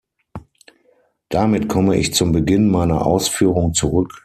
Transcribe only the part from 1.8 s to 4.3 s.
ich zum Beginn meiner Ausführung zurück.